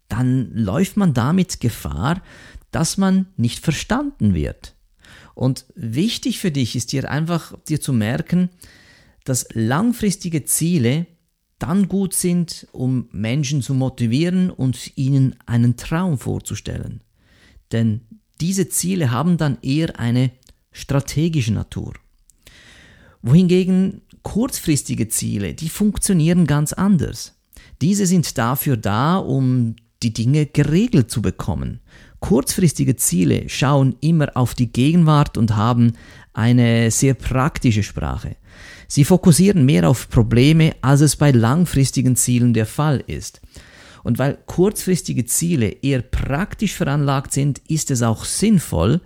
dann 0.09 0.51
läuft 0.53 0.97
man 0.97 1.15
damit 1.15 1.61
Gefahr, 1.61 2.23
dass 2.71 2.97
man 2.97 3.27
nicht 3.37 3.65
verstanden 3.65 4.35
wird. 4.35 4.75
Und 5.35 5.65
wichtig 5.75 6.41
für 6.41 6.51
dich 6.51 6.75
ist 6.75 6.93
dir 6.93 7.09
einfach 7.09 7.57
dir 7.69 7.81
zu 7.81 7.93
merken, 7.93 8.51
dass 9.25 9.47
langfristige 9.53 10.45
Ziele 10.45 11.07
dann 11.63 11.89
gut 11.89 12.13
sind, 12.13 12.67
um 12.73 13.09
Menschen 13.13 13.63
zu 13.63 13.75
motivieren 13.75 14.51
und 14.51 14.97
ihnen 14.97 15.37
einen 15.47 15.77
Traum 15.77 16.19
vorzustellen. 16.19 17.03
Denn 17.71 18.03
diese 18.41 18.69
Ziele 18.69 19.13
haben 19.13 19.37
dann 19.37 19.59
eher 19.63 19.99
eine 20.01 20.33
strategische 20.73 21.53
Natur. 21.53 21.95
Wohingegen 23.23 24.03
kurzfristige 24.23 25.09
Ziele, 25.09 25.55
die 25.55 25.69
funktionieren 25.69 26.47
ganz 26.47 26.73
anders. 26.73 27.35
Diese 27.81 28.07
sind 28.07 28.37
dafür 28.39 28.77
da, 28.77 29.17
um 29.17 29.77
die 30.03 30.13
Dinge 30.13 30.47
geregelt 30.47 31.11
zu 31.11 31.23
bekommen. 31.23 31.81
Kurzfristige 32.21 32.97
Ziele 32.97 33.49
schauen 33.49 33.97
immer 34.01 34.37
auf 34.37 34.55
die 34.55 34.73
Gegenwart 34.73 35.37
und 35.37 35.57
haben 35.57 35.93
eine 36.33 36.91
sehr 36.91 37.15
praktische 37.15 37.83
Sprache. 37.83 38.37
Sie 38.95 39.07
fokussieren 39.07 39.65
mehr 39.65 39.89
auf 39.89 40.11
Probleme, 40.11 40.77
als 40.83 41.01
es 41.01 41.17
bei 41.17 41.31
langfristigen 41.31 42.15
Zielen 42.15 42.53
der 42.53 42.67
Fall 42.67 43.03
ist. 43.07 43.41
Und 44.05 44.19
weil 44.19 44.37
kurzfristige 44.45 45.25
Ziele 45.25 45.69
eher 45.81 46.03
praktisch 46.03 46.75
veranlagt 46.75 47.33
sind, 47.33 47.63
ist 47.69 47.91
es 47.91 48.03
auch 48.03 48.27
sinnvoll, 48.27 49.01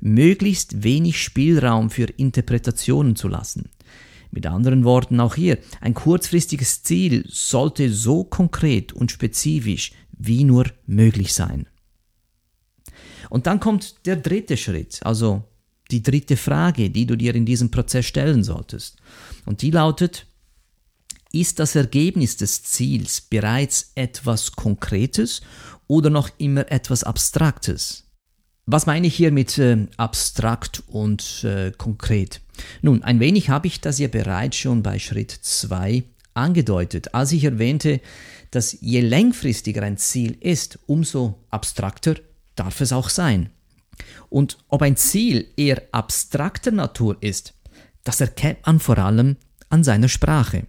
möglichst 0.00 0.84
wenig 0.84 1.20
Spielraum 1.22 1.90
für 1.90 2.04
Interpretationen 2.04 3.14
zu 3.14 3.28
lassen. 3.28 3.68
Mit 4.30 4.46
anderen 4.46 4.84
Worten 4.84 5.20
auch 5.20 5.34
hier, 5.34 5.58
ein 5.82 5.92
kurzfristiges 5.92 6.82
Ziel 6.82 7.26
sollte 7.28 7.90
so 7.90 8.24
konkret 8.24 8.94
und 8.94 9.12
spezifisch 9.12 9.92
wie 10.16 10.44
nur 10.44 10.64
möglich 10.86 11.34
sein. 11.34 11.66
Und 13.28 13.46
dann 13.46 13.60
kommt 13.60 14.06
der 14.06 14.16
dritte 14.16 14.56
Schritt, 14.56 15.00
also 15.02 15.44
die 15.90 16.02
dritte 16.02 16.36
Frage, 16.36 16.90
die 16.90 17.06
du 17.06 17.16
dir 17.16 17.34
in 17.34 17.46
diesem 17.46 17.70
Prozess 17.70 18.06
stellen 18.06 18.42
solltest. 18.42 18.96
Und 19.44 19.62
die 19.62 19.70
lautet, 19.70 20.26
Ist 21.32 21.58
das 21.58 21.74
Ergebnis 21.74 22.36
des 22.36 22.62
Ziels 22.62 23.20
bereits 23.20 23.92
etwas 23.94 24.52
Konkretes 24.52 25.42
oder 25.86 26.10
noch 26.10 26.30
immer 26.38 26.70
etwas 26.70 27.04
Abstraktes? 27.04 28.04
Was 28.68 28.86
meine 28.86 29.06
ich 29.06 29.14
hier 29.14 29.30
mit 29.30 29.58
äh, 29.58 29.86
abstrakt 29.96 30.82
und 30.88 31.44
äh, 31.44 31.72
konkret? 31.76 32.40
Nun, 32.82 33.02
ein 33.04 33.20
wenig 33.20 33.48
habe 33.48 33.68
ich 33.68 33.80
das 33.80 33.98
ja 33.98 34.08
bereits 34.08 34.56
schon 34.56 34.82
bei 34.82 34.98
Schritt 34.98 35.30
2 35.30 36.02
angedeutet, 36.34 37.14
als 37.14 37.30
ich 37.30 37.44
erwähnte, 37.44 38.00
dass 38.50 38.76
je 38.80 39.00
längfristiger 39.00 39.82
ein 39.82 39.98
Ziel 39.98 40.36
ist, 40.40 40.80
umso 40.86 41.38
abstrakter 41.50 42.16
darf 42.56 42.80
es 42.80 42.92
auch 42.92 43.08
sein. 43.08 43.50
Und 44.28 44.58
ob 44.68 44.82
ein 44.82 44.96
Ziel 44.96 45.48
eher 45.56 45.82
abstrakter 45.92 46.70
Natur 46.70 47.16
ist, 47.20 47.54
das 48.04 48.20
erkennt 48.20 48.66
man 48.66 48.78
vor 48.78 48.98
allem 48.98 49.36
an 49.68 49.84
seiner 49.84 50.08
Sprache. 50.08 50.66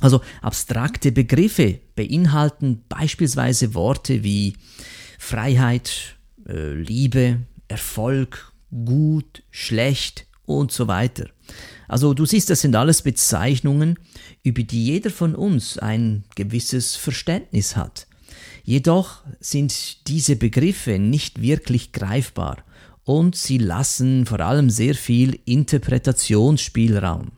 Also 0.00 0.20
abstrakte 0.40 1.12
Begriffe 1.12 1.80
beinhalten 1.94 2.84
beispielsweise 2.88 3.74
Worte 3.74 4.24
wie 4.24 4.56
Freiheit, 5.18 6.16
äh, 6.48 6.72
Liebe, 6.72 7.46
Erfolg, 7.68 8.52
gut, 8.84 9.44
schlecht 9.50 10.26
und 10.44 10.72
so 10.72 10.88
weiter. 10.88 11.28
Also 11.88 12.14
du 12.14 12.26
siehst, 12.26 12.50
das 12.50 12.62
sind 12.62 12.74
alles 12.74 13.02
Bezeichnungen, 13.02 13.98
über 14.42 14.62
die 14.62 14.84
jeder 14.84 15.10
von 15.10 15.34
uns 15.34 15.78
ein 15.78 16.24
gewisses 16.34 16.96
Verständnis 16.96 17.76
hat. 17.76 18.06
Jedoch 18.64 19.22
sind 19.40 20.08
diese 20.08 20.36
Begriffe 20.36 20.98
nicht 20.98 21.40
wirklich 21.42 21.92
greifbar 21.92 22.58
und 23.04 23.36
sie 23.36 23.58
lassen 23.58 24.26
vor 24.26 24.40
allem 24.40 24.70
sehr 24.70 24.94
viel 24.94 25.40
Interpretationsspielraum. 25.44 27.32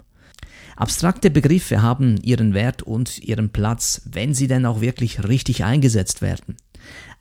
Abstrakte 0.76 1.30
Begriffe 1.30 1.82
haben 1.82 2.18
ihren 2.22 2.52
Wert 2.52 2.82
und 2.82 3.18
ihren 3.18 3.50
Platz, 3.50 4.02
wenn 4.10 4.34
sie 4.34 4.48
denn 4.48 4.66
auch 4.66 4.80
wirklich 4.80 5.22
richtig 5.26 5.64
eingesetzt 5.64 6.20
werden. 6.20 6.56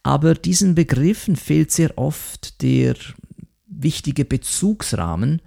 Aber 0.01 0.33
diesen 0.33 0.75
Begriffen 0.75 1.35
fehlt 1.35 1.71
sehr 1.71 1.97
oft 1.97 2.61
der 2.61 2.95
wichtige 3.67 4.25
Bezugsrahmen 4.25 5.41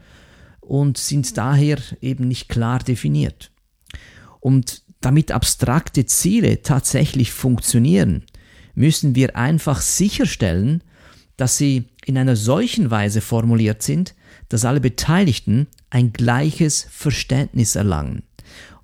und 0.61 0.99
sind 0.99 1.37
daher 1.37 1.79
eben 2.01 2.29
nicht 2.29 2.49
klar 2.49 2.79
definiert. 2.79 3.51
Und 4.41 4.83
damit 5.01 5.33
abstrakte 5.33 6.07
Ziele 6.07 6.63
tatsächlich 6.63 7.33
funktionieren, 7.33 8.25
müssen 8.75 9.15
wir 9.15 9.37
einfach 9.37 9.81
sicherstellen, 9.81 10.83
dass 11.37 11.59
sie 11.59 11.85
in 12.05 12.17
einer 12.17 12.37
solchen 12.37 12.91
Weise 12.91 13.21
formuliert 13.21 13.83
sind, 13.83 14.15
dass 14.49 14.65
alle 14.65 14.81
Beteiligten 14.81 15.67
ein 15.91 16.13
gleiches 16.13 16.87
Verständnis 16.91 17.75
erlangen. 17.75 18.23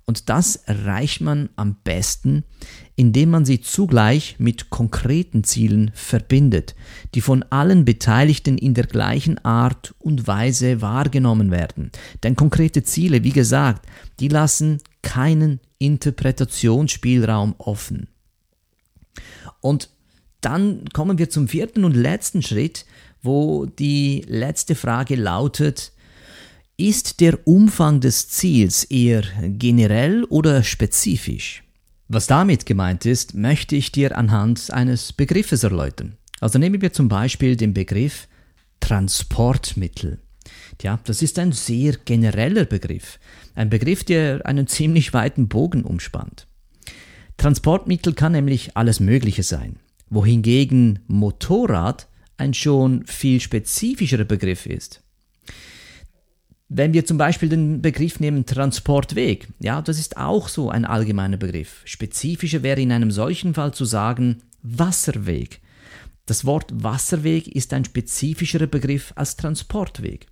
Und 0.05 0.29
das 0.29 0.57
erreicht 0.57 1.21
man 1.21 1.49
am 1.55 1.77
besten, 1.83 2.43
indem 2.95 3.29
man 3.29 3.45
sie 3.45 3.61
zugleich 3.61 4.35
mit 4.37 4.69
konkreten 4.69 5.45
Zielen 5.45 5.91
verbindet, 5.93 6.75
die 7.15 7.21
von 7.21 7.43
allen 7.43 7.85
Beteiligten 7.85 8.57
in 8.57 8.73
der 8.73 8.85
gleichen 8.85 9.43
Art 9.45 9.95
und 9.99 10.27
Weise 10.27 10.81
wahrgenommen 10.81 11.51
werden. 11.51 11.91
Denn 12.21 12.35
konkrete 12.35 12.83
Ziele, 12.83 13.23
wie 13.23 13.31
gesagt, 13.31 13.85
die 14.19 14.27
lassen 14.27 14.79
keinen 15.01 15.61
Interpretationsspielraum 15.83 17.55
offen. 17.57 18.07
Und 19.61 19.89
dann 20.41 20.85
kommen 20.93 21.17
wir 21.17 21.29
zum 21.29 21.47
vierten 21.47 21.85
und 21.85 21.95
letzten 21.95 22.41
Schritt, 22.41 22.85
wo 23.21 23.65
die 23.65 24.25
letzte 24.27 24.75
Frage 24.75 25.15
lautet, 25.15 25.93
ist 26.75 27.19
der 27.19 27.47
Umfang 27.47 28.01
des 28.01 28.29
Ziels 28.29 28.83
eher 28.83 29.23
generell 29.43 30.23
oder 30.25 30.63
spezifisch? 30.63 31.63
Was 32.07 32.27
damit 32.27 32.65
gemeint 32.65 33.05
ist, 33.05 33.33
möchte 33.33 33.75
ich 33.75 33.91
dir 33.91 34.17
anhand 34.17 34.71
eines 34.71 35.13
Begriffes 35.13 35.63
erläutern. 35.63 36.17
Also 36.41 36.59
nehmen 36.59 36.81
wir 36.81 36.91
zum 36.91 37.07
Beispiel 37.07 37.55
den 37.55 37.73
Begriff 37.73 38.27
Transportmittel. 38.81 40.19
Tja, 40.77 40.99
das 41.05 41.21
ist 41.21 41.39
ein 41.39 41.53
sehr 41.53 41.93
genereller 42.03 42.65
Begriff. 42.65 43.19
Ein 43.55 43.69
Begriff, 43.69 44.03
der 44.03 44.45
einen 44.45 44.67
ziemlich 44.67 45.13
weiten 45.13 45.47
Bogen 45.47 45.83
umspannt. 45.83 46.47
Transportmittel 47.37 48.13
kann 48.13 48.31
nämlich 48.31 48.75
alles 48.75 48.99
Mögliche 48.99 49.43
sein, 49.43 49.77
wohingegen 50.09 50.99
Motorrad 51.07 52.07
ein 52.37 52.53
schon 52.53 53.05
viel 53.05 53.39
spezifischerer 53.39 54.25
Begriff 54.25 54.65
ist. 54.65 55.03
Wenn 56.69 56.93
wir 56.93 57.05
zum 57.05 57.19
Beispiel 57.19 57.49
den 57.49 57.81
Begriff 57.83 58.19
nehmen 58.19 58.47
Transportweg, 58.47 59.47
ja, 59.59 59.81
das 59.81 59.99
ist 59.99 60.17
auch 60.17 60.47
so 60.47 60.69
ein 60.69 60.85
allgemeiner 60.85 61.37
Begriff. 61.37 61.81
Spezifischer 61.85 62.63
wäre 62.63 62.81
in 62.81 62.91
einem 62.91 63.11
solchen 63.11 63.53
Fall 63.53 63.73
zu 63.73 63.85
sagen 63.85 64.41
Wasserweg. 64.63 65.61
Das 66.25 66.45
Wort 66.45 66.71
Wasserweg 66.73 67.47
ist 67.47 67.73
ein 67.73 67.85
spezifischerer 67.85 68.67
Begriff 68.67 69.13
als 69.15 69.35
Transportweg. 69.35 70.27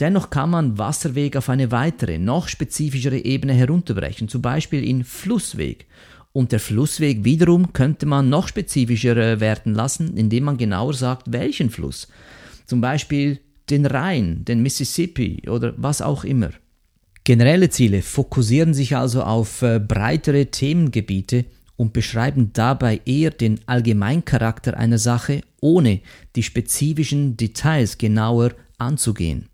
Dennoch 0.00 0.30
kann 0.30 0.50
man 0.50 0.78
Wasserweg 0.78 1.36
auf 1.36 1.48
eine 1.48 1.72
weitere, 1.72 2.18
noch 2.18 2.48
spezifischere 2.48 3.18
Ebene 3.18 3.52
herunterbrechen, 3.54 4.28
zum 4.28 4.42
Beispiel 4.42 4.84
in 4.84 5.02
Flussweg. 5.02 5.86
Und 6.32 6.52
der 6.52 6.60
Flussweg 6.60 7.24
wiederum 7.24 7.72
könnte 7.72 8.06
man 8.06 8.28
noch 8.28 8.46
spezifischer 8.46 9.40
werden 9.40 9.74
lassen, 9.74 10.16
indem 10.16 10.44
man 10.44 10.56
genauer 10.56 10.94
sagt, 10.94 11.32
welchen 11.32 11.70
Fluss. 11.70 12.06
Zum 12.66 12.80
Beispiel 12.80 13.40
den 13.70 13.86
Rhein, 13.86 14.44
den 14.44 14.62
Mississippi 14.62 15.42
oder 15.48 15.74
was 15.76 16.00
auch 16.00 16.22
immer. 16.24 16.50
Generelle 17.24 17.68
Ziele 17.68 18.02
fokussieren 18.02 18.72
sich 18.74 18.96
also 18.96 19.22
auf 19.22 19.62
äh, 19.62 19.80
breitere 19.80 20.46
Themengebiete 20.46 21.44
und 21.76 21.92
beschreiben 21.92 22.52
dabei 22.52 23.00
eher 23.04 23.30
den 23.30 23.60
Allgemeincharakter 23.66 24.76
einer 24.76 24.98
Sache, 24.98 25.42
ohne 25.60 26.00
die 26.36 26.42
spezifischen 26.42 27.36
Details 27.36 27.98
genauer 27.98 28.52
anzugehen. 28.78 29.48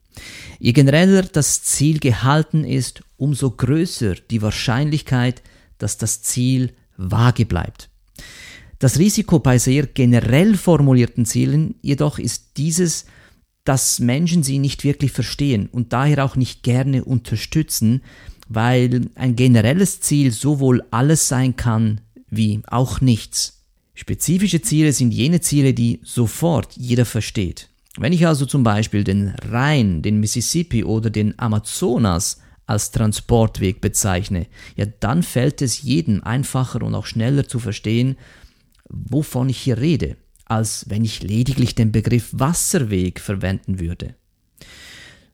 Je 0.59 0.73
genereller 0.73 1.23
das 1.23 1.63
Ziel 1.63 1.99
gehalten 1.99 2.65
ist, 2.65 3.03
umso 3.17 3.51
größer 3.51 4.15
die 4.31 4.43
Wahrscheinlichkeit, 4.43 5.43
dass 5.79 5.99
das 5.99 6.23
Ziel 6.23 6.73
vage 6.97 7.47
bleibt. 7.47 7.91
Das 8.79 8.99
Risiko 8.99 9.39
bei 9.39 9.59
sehr 9.59 9.87
generell 9.87 10.57
formulierten 10.57 11.25
Zielen 11.25 11.77
jedoch 11.81 12.19
ist 12.19 12.57
dieses, 12.57 13.07
dass 13.65 13.99
Menschen 13.99 14.43
sie 14.43 14.59
nicht 14.59 14.85
wirklich 14.85 15.13
verstehen 15.13 15.69
und 15.71 15.93
daher 15.93 16.25
auch 16.25 16.37
nicht 16.37 16.63
gerne 16.63 17.05
unterstützen, 17.05 18.03
weil 18.49 19.09
ein 19.15 19.37
generelles 19.37 20.01
Ziel 20.01 20.33
sowohl 20.33 20.83
alles 20.91 21.29
sein 21.29 21.57
kann 21.57 22.01
wie 22.29 22.61
auch 22.67 23.01
nichts. 23.01 23.63
Spezifische 23.95 24.61
Ziele 24.61 24.93
sind 24.93 25.13
jene 25.13 25.41
Ziele, 25.41 25.73
die 25.73 26.01
sofort 26.03 26.77
jeder 26.77 27.05
versteht. 27.05 27.71
Wenn 27.97 28.13
ich 28.13 28.27
also 28.27 28.47
zum 28.47 28.65
Beispiel 28.65 29.05
den 29.05 29.35
Rhein, 29.51 30.03
den 30.03 30.21
Mississippi 30.21 30.85
oder 30.85 31.11
den 31.11 31.39
Amazonas 31.39 32.41
als 32.67 32.91
Transportweg 32.91 33.81
bezeichne, 33.81 34.47
ja 34.77 34.87
dann 34.87 35.23
fällt 35.23 35.63
es 35.63 35.83
jedem 35.83 36.23
einfacher 36.25 36.83
und 36.83 36.95
auch 36.95 37.07
schneller 37.07 37.47
zu 37.47 37.59
verstehen, 37.59 38.17
wovon 38.89 39.49
ich 39.49 39.59
hier 39.59 39.79
rede 39.79 40.17
als 40.45 40.87
wenn 40.89 41.05
ich 41.05 41.23
lediglich 41.23 41.75
den 41.75 41.93
Begriff 41.93 42.31
Wasserweg 42.33 43.21
verwenden 43.21 43.81
würde. 43.81 44.15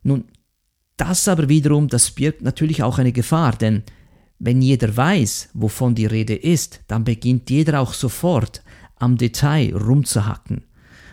Nun, 0.03 0.25
das 0.97 1.29
aber 1.29 1.49
wiederum, 1.49 1.89
das 1.89 2.11
birgt 2.11 2.43
natürlich 2.43 2.83
auch 2.83 2.99
eine 2.99 3.13
Gefahr, 3.13 3.57
denn 3.57 3.83
wenn 4.39 4.63
jeder 4.63 4.97
weiß, 4.97 5.51
wovon 5.53 5.95
die 5.95 6.07
Rede 6.07 6.35
ist, 6.35 6.81
dann 6.87 7.05
beginnt 7.05 7.51
jeder 7.51 7.81
auch 7.81 7.93
sofort 7.93 8.63
am 8.97 9.17
Detail 9.17 9.75
rumzuhacken. 9.77 10.65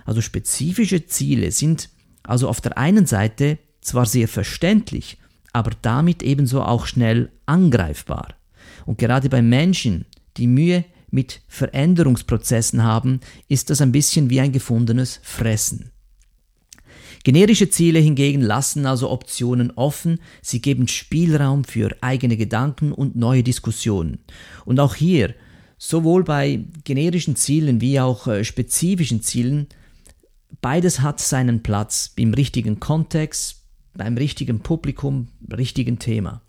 Also 0.07 0.21
spezifische 0.21 1.05
Ziele 1.05 1.51
sind 1.51 1.89
also 2.23 2.47
auf 2.47 2.61
der 2.61 2.77
einen 2.77 3.05
Seite 3.05 3.59
zwar 3.81 4.05
sehr 4.05 4.29
verständlich, 4.29 5.17
aber 5.51 5.71
damit 5.81 6.23
ebenso 6.23 6.63
auch 6.63 6.87
schnell 6.87 7.29
angreifbar. 7.45 8.29
Und 8.85 8.97
gerade 8.97 9.27
bei 9.27 9.41
Menschen, 9.41 10.05
die 10.37 10.47
Mühe 10.47 10.85
mit 11.11 11.41
Veränderungsprozessen 11.49 12.83
haben, 12.83 13.19
ist 13.49 13.69
das 13.69 13.81
ein 13.81 13.91
bisschen 13.91 14.29
wie 14.29 14.39
ein 14.39 14.53
gefundenes 14.53 15.19
Fressen. 15.23 15.91
Generische 17.25 17.69
Ziele 17.69 17.99
hingegen 17.99 18.41
lassen 18.41 18.85
also 18.85 19.09
Optionen 19.09 19.71
offen, 19.71 20.21
sie 20.41 20.61
geben 20.61 20.87
Spielraum 20.87 21.65
für 21.65 21.97
eigene 21.99 22.37
Gedanken 22.37 22.93
und 22.93 23.17
neue 23.17 23.43
Diskussionen. 23.43 24.19
Und 24.63 24.79
auch 24.79 24.95
hier, 24.95 25.35
sowohl 25.77 26.23
bei 26.23 26.63
generischen 26.85 27.35
Zielen 27.35 27.81
wie 27.81 27.99
auch 27.99 28.27
äh, 28.27 28.45
spezifischen 28.45 29.21
Zielen, 29.21 29.67
beides 30.61 31.01
hat 31.01 31.19
seinen 31.19 31.63
Platz 31.63 32.11
im 32.15 32.33
richtigen 32.33 32.79
Kontext, 32.79 33.63
beim 33.93 34.17
richtigen 34.17 34.59
Publikum, 34.59 35.27
richtigen 35.51 35.99
Thema. 35.99 36.41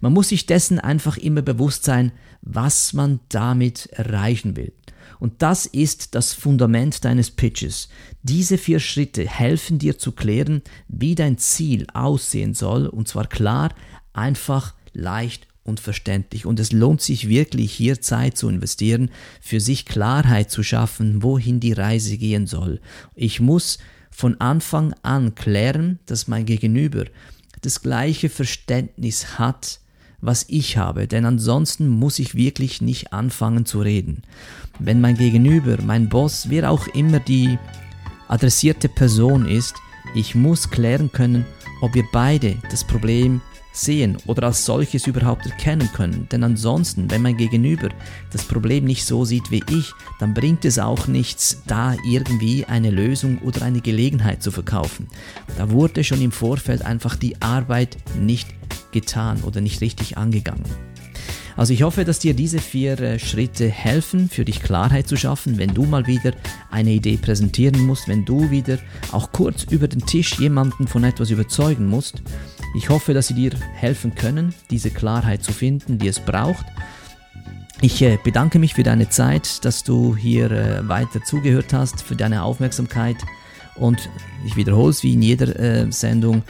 Man 0.00 0.12
muss 0.12 0.28
sich 0.28 0.46
dessen 0.46 0.78
einfach 0.78 1.16
immer 1.16 1.42
bewusst 1.42 1.84
sein, 1.84 2.12
was 2.40 2.92
man 2.92 3.20
damit 3.28 3.86
erreichen 3.86 4.56
will. 4.56 4.72
Und 5.18 5.42
das 5.42 5.66
ist 5.66 6.16
das 6.16 6.32
Fundament 6.32 7.04
deines 7.04 7.30
Pitches. 7.30 7.88
Diese 8.22 8.58
vier 8.58 8.80
Schritte 8.80 9.28
helfen 9.28 9.78
dir 9.78 9.98
zu 9.98 10.12
klären, 10.12 10.62
wie 10.88 11.14
dein 11.14 11.38
Ziel 11.38 11.86
aussehen 11.94 12.54
soll, 12.54 12.86
und 12.88 13.06
zwar 13.06 13.26
klar, 13.26 13.74
einfach, 14.12 14.74
leicht 14.92 15.46
und 15.64 15.80
verständlich 15.80 16.46
und 16.46 16.58
es 16.58 16.72
lohnt 16.72 17.00
sich 17.00 17.28
wirklich 17.28 17.72
hier 17.72 18.00
Zeit 18.00 18.36
zu 18.36 18.48
investieren, 18.48 19.10
für 19.40 19.60
sich 19.60 19.86
Klarheit 19.86 20.50
zu 20.50 20.62
schaffen, 20.62 21.22
wohin 21.22 21.60
die 21.60 21.72
Reise 21.72 22.16
gehen 22.16 22.46
soll. 22.46 22.80
Ich 23.14 23.40
muss 23.40 23.78
von 24.10 24.40
Anfang 24.40 24.94
an 25.02 25.34
klären, 25.34 25.98
dass 26.06 26.28
mein 26.28 26.46
Gegenüber 26.46 27.04
das 27.62 27.80
gleiche 27.80 28.28
Verständnis 28.28 29.38
hat, 29.38 29.80
was 30.20 30.46
ich 30.48 30.76
habe, 30.76 31.08
denn 31.08 31.24
ansonsten 31.24 31.88
muss 31.88 32.18
ich 32.18 32.34
wirklich 32.34 32.80
nicht 32.80 33.12
anfangen 33.12 33.66
zu 33.66 33.80
reden. 33.80 34.22
Wenn 34.78 35.00
mein 35.00 35.16
Gegenüber, 35.16 35.78
mein 35.82 36.08
Boss, 36.08 36.48
wer 36.48 36.70
auch 36.70 36.86
immer 36.88 37.18
die 37.18 37.58
adressierte 38.28 38.88
Person 38.88 39.46
ist, 39.46 39.74
ich 40.14 40.34
muss 40.34 40.70
klären 40.70 41.10
können, 41.10 41.44
ob 41.80 41.94
wir 41.94 42.04
beide 42.12 42.56
das 42.70 42.84
Problem 42.84 43.40
sehen 43.72 44.18
oder 44.26 44.44
als 44.44 44.64
solches 44.64 45.06
überhaupt 45.06 45.46
erkennen 45.46 45.88
können. 45.92 46.28
Denn 46.30 46.44
ansonsten, 46.44 47.10
wenn 47.10 47.22
mein 47.22 47.36
Gegenüber 47.36 47.88
das 48.30 48.44
Problem 48.44 48.84
nicht 48.84 49.04
so 49.04 49.24
sieht 49.24 49.50
wie 49.50 49.62
ich, 49.70 49.92
dann 50.20 50.34
bringt 50.34 50.64
es 50.64 50.78
auch 50.78 51.06
nichts, 51.06 51.62
da 51.66 51.94
irgendwie 52.06 52.64
eine 52.66 52.90
Lösung 52.90 53.38
oder 53.38 53.62
eine 53.62 53.80
Gelegenheit 53.80 54.42
zu 54.42 54.50
verkaufen. 54.50 55.08
Da 55.56 55.70
wurde 55.70 56.04
schon 56.04 56.20
im 56.20 56.32
Vorfeld 56.32 56.82
einfach 56.82 57.16
die 57.16 57.40
Arbeit 57.40 57.96
nicht 58.18 58.48
getan 58.92 59.42
oder 59.42 59.60
nicht 59.60 59.80
richtig 59.80 60.18
angegangen. 60.18 60.64
Also 61.56 61.74
ich 61.74 61.82
hoffe, 61.82 62.04
dass 62.04 62.18
dir 62.18 62.34
diese 62.34 62.58
vier 62.58 62.98
äh, 63.00 63.18
Schritte 63.18 63.68
helfen, 63.68 64.28
für 64.28 64.44
dich 64.44 64.62
Klarheit 64.62 65.06
zu 65.06 65.16
schaffen, 65.16 65.58
wenn 65.58 65.74
du 65.74 65.84
mal 65.84 66.06
wieder 66.06 66.32
eine 66.70 66.92
Idee 66.92 67.18
präsentieren 67.18 67.80
musst, 67.86 68.08
wenn 68.08 68.24
du 68.24 68.50
wieder 68.50 68.78
auch 69.10 69.32
kurz 69.32 69.64
über 69.64 69.88
den 69.88 70.04
Tisch 70.06 70.38
jemanden 70.38 70.88
von 70.88 71.04
etwas 71.04 71.30
überzeugen 71.30 71.86
musst. 71.86 72.22
Ich 72.74 72.88
hoffe, 72.88 73.12
dass 73.12 73.28
sie 73.28 73.34
dir 73.34 73.52
helfen 73.74 74.14
können, 74.14 74.54
diese 74.70 74.90
Klarheit 74.90 75.42
zu 75.42 75.52
finden, 75.52 75.98
die 75.98 76.08
es 76.08 76.20
braucht. 76.20 76.64
Ich 77.80 78.00
äh, 78.00 78.18
bedanke 78.22 78.58
mich 78.58 78.74
für 78.74 78.82
deine 78.82 79.08
Zeit, 79.08 79.64
dass 79.64 79.84
du 79.84 80.16
hier 80.16 80.50
äh, 80.50 80.88
weiter 80.88 81.22
zugehört 81.22 81.72
hast, 81.72 82.02
für 82.02 82.16
deine 82.16 82.44
Aufmerksamkeit 82.44 83.16
und 83.74 84.08
ich 84.46 84.56
wiederhole 84.56 84.90
es 84.90 85.02
wie 85.02 85.14
in 85.14 85.22
jeder 85.22 85.90
Sendung. 85.90 86.42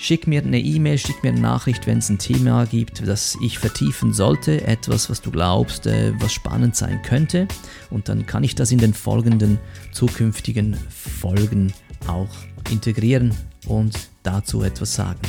Schick 0.00 0.28
mir 0.28 0.42
eine 0.42 0.60
E-Mail, 0.60 0.96
schick 0.96 1.24
mir 1.24 1.30
eine 1.30 1.40
Nachricht, 1.40 1.88
wenn 1.88 1.98
es 1.98 2.08
ein 2.08 2.18
Thema 2.18 2.66
gibt, 2.66 3.06
das 3.06 3.36
ich 3.42 3.58
vertiefen 3.58 4.12
sollte, 4.12 4.64
etwas, 4.64 5.10
was 5.10 5.20
du 5.20 5.32
glaubst, 5.32 5.88
äh, 5.88 6.12
was 6.20 6.32
spannend 6.32 6.76
sein 6.76 7.02
könnte. 7.02 7.48
Und 7.90 8.08
dann 8.08 8.24
kann 8.24 8.44
ich 8.44 8.54
das 8.54 8.70
in 8.70 8.78
den 8.78 8.94
folgenden 8.94 9.58
zukünftigen 9.92 10.76
Folgen 10.88 11.72
auch 12.06 12.30
integrieren 12.70 13.34
und 13.68 13.96
dazu 14.22 14.62
etwas 14.62 14.94
sagen. 14.94 15.20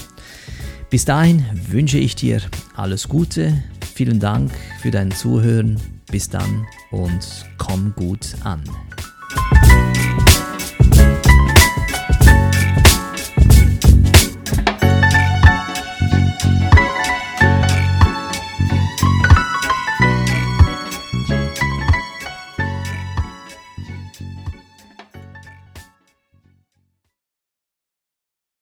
Bis 0.89 1.05
dahin 1.05 1.45
wünsche 1.69 1.99
ich 1.99 2.15
dir 2.15 2.41
alles 2.75 3.07
Gute, 3.07 3.63
vielen 3.93 4.19
Dank 4.19 4.51
für 4.81 4.91
dein 4.91 5.11
Zuhören, 5.11 5.79
bis 6.09 6.29
dann 6.29 6.65
und 6.89 7.45
komm 7.57 7.93
gut 7.95 8.35
an. 8.43 8.63